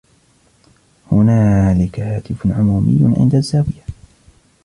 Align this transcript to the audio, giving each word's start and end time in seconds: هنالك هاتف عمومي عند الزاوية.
هنالك 1.11 1.99
هاتف 1.99 2.47
عمومي 2.47 3.15
عند 3.17 3.35
الزاوية. 3.35 3.85